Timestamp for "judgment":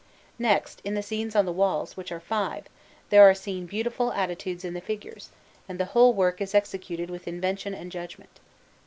7.91-8.39